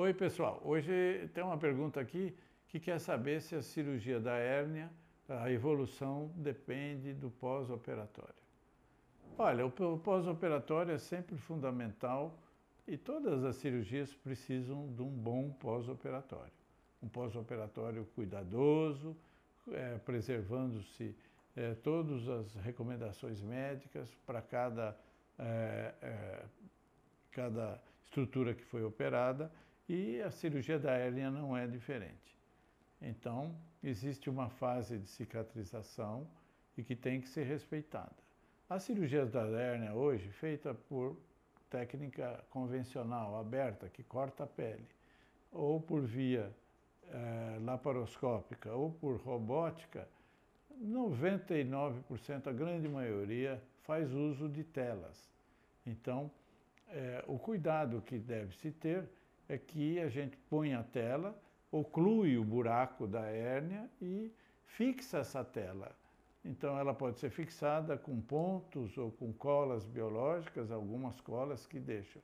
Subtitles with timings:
[0.00, 0.62] Oi, pessoal.
[0.64, 2.32] Hoje tem uma pergunta aqui
[2.68, 4.88] que quer saber se a cirurgia da hérnia,
[5.28, 8.40] a evolução depende do pós-operatório.
[9.36, 12.38] Olha, o pós-operatório é sempre fundamental
[12.86, 16.52] e todas as cirurgias precisam de um bom pós-operatório.
[17.02, 19.16] Um pós-operatório cuidadoso,
[19.72, 21.12] é, preservando-se
[21.56, 24.96] é, todas as recomendações médicas para cada,
[25.36, 26.44] é, é
[27.32, 29.50] cada estrutura que foi operada
[29.88, 32.36] e a cirurgia da hérnia não é diferente.
[33.00, 36.26] Então, existe uma fase de cicatrização
[36.76, 38.16] e que tem que ser respeitada.
[38.68, 41.16] As cirurgias da hérnia hoje, feita por
[41.70, 44.86] técnica convencional, aberta, que corta a pele,
[45.50, 46.52] ou por via
[47.10, 50.06] é, laparoscópica ou por robótica,
[50.82, 55.28] 99%, a grande maioria, faz uso de telas.
[55.86, 56.30] Então,
[56.88, 59.08] é, o cuidado que deve se ter
[59.48, 61.36] é que a gente põe a tela,
[61.70, 64.32] oclui o buraco da hérnia e
[64.66, 65.96] fixa essa tela.
[66.44, 72.22] Então ela pode ser fixada com pontos ou com colas biológicas, algumas colas que deixam.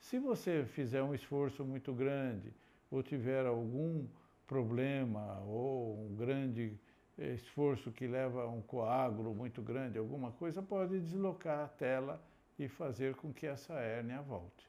[0.00, 2.52] Se você fizer um esforço muito grande
[2.90, 4.06] ou tiver algum
[4.46, 6.76] problema ou um grande
[7.18, 12.20] esforço que leva a um coágulo muito grande, alguma coisa, pode deslocar a tela
[12.58, 14.68] e fazer com que essa hérnia volte.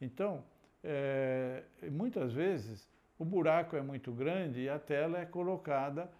[0.00, 0.44] Então,
[0.82, 6.10] é, muitas vezes o buraco é muito grande e a tela é colocada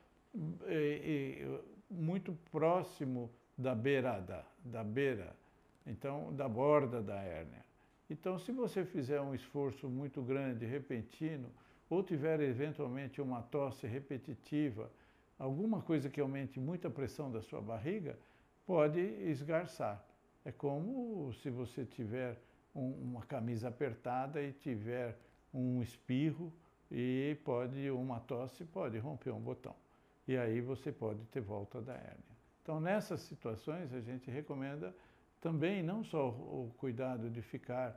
[0.67, 5.35] e, e, muito próximo da beirada, da beira,
[5.87, 7.65] então da borda da hérnia.
[8.09, 11.51] Então, se você fizer um esforço muito grande, repentino,
[11.89, 14.91] ou tiver eventualmente uma tosse repetitiva,
[15.39, 18.19] alguma coisa que aumente muito a pressão da sua barriga,
[18.67, 20.05] pode esgarçar.
[20.45, 22.39] É como se você tiver
[22.77, 25.19] um, uma camisa apertada e tiver
[25.53, 26.53] um espirro
[26.91, 29.75] e pode uma tosse pode romper um botão.
[30.29, 32.37] E aí você pode ter volta da hérnia.
[32.63, 34.95] Então, nessas situações, a gente recomenda
[35.41, 37.97] também não só o cuidado de ficar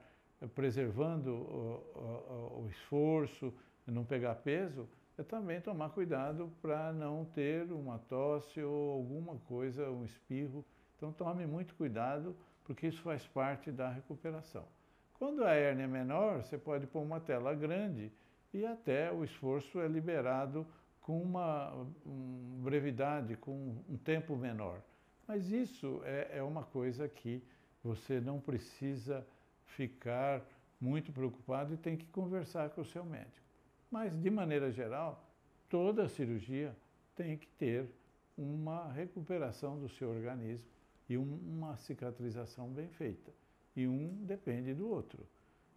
[0.53, 3.53] preservando o, o, o esforço,
[3.85, 4.87] não pegar peso,
[5.17, 10.63] é também tomar cuidado para não ter uma tosse ou alguma coisa, um espirro.
[10.99, 14.65] Então tome muito cuidado, porque isso faz parte da recuperação.
[15.13, 18.11] Quando a hérnia é menor, você pode pôr uma tela grande
[18.53, 20.67] e até o esforço é liberado
[21.01, 21.73] com uma
[22.05, 24.81] um, brevidade, com um tempo menor.
[25.25, 27.41] Mas isso é, é uma coisa que
[27.81, 29.25] você não precisa
[29.63, 30.41] ficar
[30.81, 33.47] muito preocupado e tem que conversar com o seu médico.
[33.89, 35.23] Mas, de maneira geral,
[35.69, 36.75] toda cirurgia
[37.15, 37.89] tem que ter
[38.37, 40.78] uma recuperação do seu organismo
[41.09, 43.31] e uma cicatrização bem feita.
[43.75, 45.27] E um depende do outro.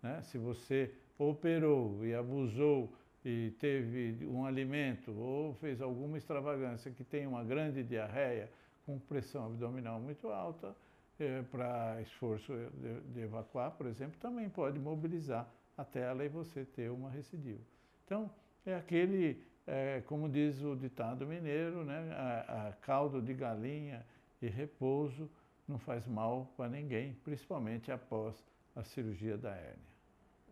[0.02, 0.22] Né?
[0.24, 2.92] Se você operou e abusou
[3.24, 8.50] e teve um alimento ou fez alguma extravagância que tem uma grande diarreia
[8.84, 10.74] com pressão abdominal muito alta,
[11.18, 16.64] é, para esforço de, de evacuar, por exemplo, também pode mobilizar a tela e você
[16.64, 17.60] ter uma recidiva.
[18.04, 18.30] Então,
[18.66, 24.04] é aquele, é, como diz o ditado mineiro, né, a, a caldo de galinha
[24.42, 25.30] e repouso
[25.66, 28.34] não faz mal para ninguém, principalmente após
[28.74, 29.92] a cirurgia da hérnia.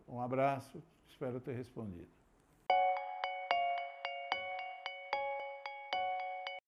[0.07, 2.20] Um abraço, espero ter respondido.